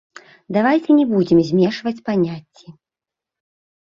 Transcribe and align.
Давайце 0.55 0.95
не 1.01 1.03
будзем 1.11 1.39
змешваць 1.51 2.03
паняцці. 2.11 2.67